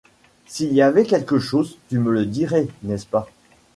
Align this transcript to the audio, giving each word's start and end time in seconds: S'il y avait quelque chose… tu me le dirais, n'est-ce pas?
S'il 0.47 0.73
y 0.73 0.81
avait 0.81 1.05
quelque 1.05 1.37
chose… 1.37 1.77
tu 1.89 1.99
me 1.99 2.11
le 2.11 2.25
dirais, 2.25 2.67
n'est-ce 2.81 3.05
pas? 3.05 3.27